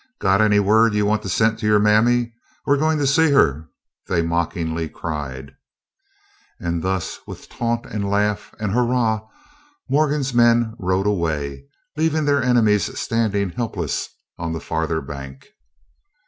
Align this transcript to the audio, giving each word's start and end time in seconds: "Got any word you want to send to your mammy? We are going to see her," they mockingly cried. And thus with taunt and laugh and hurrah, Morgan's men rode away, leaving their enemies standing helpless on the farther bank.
"Got 0.19 0.41
any 0.41 0.59
word 0.59 0.95
you 0.95 1.05
want 1.05 1.21
to 1.21 1.29
send 1.29 1.59
to 1.59 1.67
your 1.67 1.77
mammy? 1.77 2.33
We 2.65 2.73
are 2.73 2.77
going 2.79 2.97
to 2.97 3.05
see 3.05 3.29
her," 3.29 3.67
they 4.07 4.23
mockingly 4.23 4.89
cried. 4.89 5.51
And 6.59 6.81
thus 6.81 7.19
with 7.27 7.47
taunt 7.49 7.85
and 7.85 8.09
laugh 8.09 8.51
and 8.59 8.71
hurrah, 8.71 9.27
Morgan's 9.87 10.33
men 10.33 10.73
rode 10.79 11.05
away, 11.05 11.65
leaving 11.97 12.25
their 12.25 12.41
enemies 12.41 12.99
standing 12.99 13.51
helpless 13.51 14.09
on 14.39 14.53
the 14.53 14.59
farther 14.59 15.01
bank. 15.01 15.49